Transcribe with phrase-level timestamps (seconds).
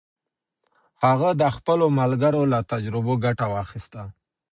[1.03, 4.01] هغه د خپلو ملګرو له تجربو ګټه واخیسته.